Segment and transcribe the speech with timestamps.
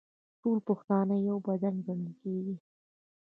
[0.41, 2.55] ټول پښتانه یو بدن ګڼل کیږي.